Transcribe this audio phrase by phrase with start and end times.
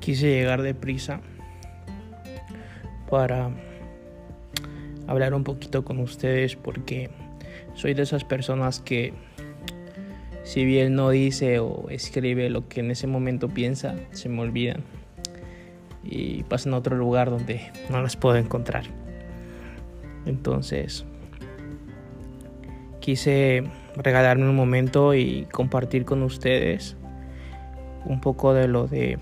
[0.00, 1.20] quise llegar deprisa
[3.08, 3.50] para
[5.06, 7.10] hablar un poquito con ustedes porque
[7.74, 9.12] soy de esas personas que
[10.42, 14.82] si bien no dice o escribe lo que en ese momento piensa, se me olvidan
[16.02, 18.84] y pasan a otro lugar donde no las puedo encontrar.
[20.26, 21.04] Entonces,
[23.00, 23.64] quise
[23.96, 26.96] regalarme un momento y compartir con ustedes
[28.04, 29.18] un poco de lo de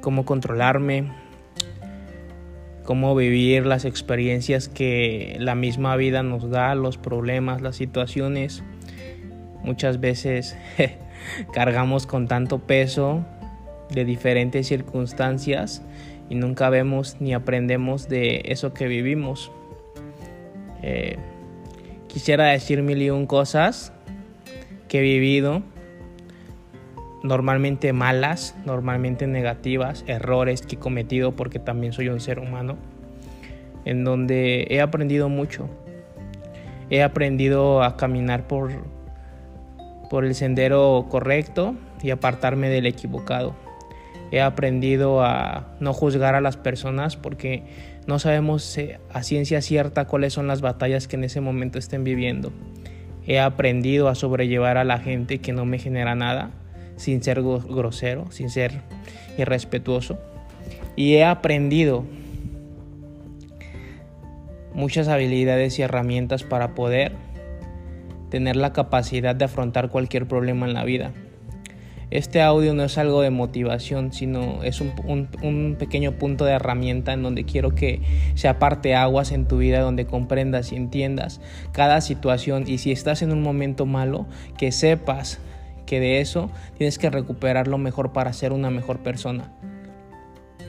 [0.00, 1.10] cómo controlarme,
[2.84, 8.64] cómo vivir las experiencias que la misma vida nos da, los problemas, las situaciones.
[9.62, 10.56] Muchas veces
[11.52, 13.24] cargamos con tanto peso
[13.90, 15.82] de diferentes circunstancias
[16.28, 19.50] y nunca vemos ni aprendemos de eso que vivimos.
[20.82, 21.18] Eh,
[22.06, 23.92] quisiera decir mil y un cosas
[24.88, 25.62] que he vivido
[27.22, 32.76] normalmente malas, normalmente negativas, errores que he cometido porque también soy un ser humano,
[33.84, 35.68] en donde he aprendido mucho.
[36.88, 38.72] He aprendido a caminar por,
[40.08, 43.54] por el sendero correcto y apartarme del equivocado.
[44.32, 47.64] He aprendido a no juzgar a las personas porque
[48.06, 52.04] no sabemos eh, a ciencia cierta cuáles son las batallas que en ese momento estén
[52.04, 52.52] viviendo.
[53.26, 56.50] He aprendido a sobrellevar a la gente que no me genera nada
[57.00, 58.82] sin ser grosero, sin ser
[59.38, 60.18] irrespetuoso.
[60.96, 62.04] Y he aprendido
[64.74, 67.12] muchas habilidades y herramientas para poder
[68.28, 71.12] tener la capacidad de afrontar cualquier problema en la vida.
[72.10, 77.22] Este audio no es algo de motivación, sino es un, pequeño punto de herramienta en
[77.22, 78.02] donde quiero que
[78.34, 81.40] se aparte aguas en tu vida, donde comprendas y entiendas
[81.72, 84.26] cada situación y si estás en un momento malo,
[84.58, 85.40] que sepas
[85.90, 89.50] que de eso tienes que recuperar lo mejor para ser una mejor persona.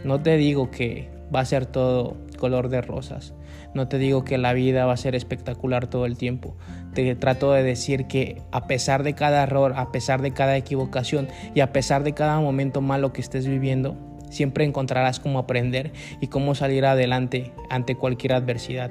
[0.03, 3.35] No te digo que va a ser todo color de rosas.
[3.75, 6.57] No te digo que la vida va a ser espectacular todo el tiempo.
[6.95, 11.27] Te trato de decir que a pesar de cada error, a pesar de cada equivocación
[11.53, 13.95] y a pesar de cada momento malo que estés viviendo,
[14.31, 18.89] siempre encontrarás cómo aprender y cómo salir adelante ante cualquier adversidad.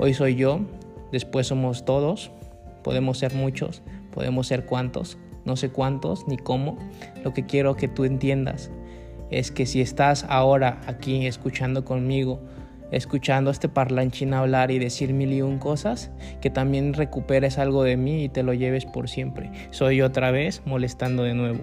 [0.00, 0.62] Hoy soy yo,
[1.12, 2.32] después somos todos,
[2.82, 6.78] podemos ser muchos, podemos ser cuantos, no sé cuántos ni cómo.
[7.24, 8.70] Lo que quiero que tú entiendas
[9.30, 12.40] es que si estás ahora aquí escuchando conmigo,
[12.90, 17.84] escuchando a este parlanchín hablar y decir mil y un cosas, que también recuperes algo
[17.84, 19.50] de mí y te lo lleves por siempre.
[19.70, 21.60] Soy otra vez molestando de nuevo.